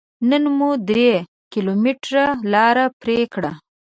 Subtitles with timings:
[0.29, 1.13] نن مو درې
[1.51, 3.51] کيلوميټره لاره پرې کړه.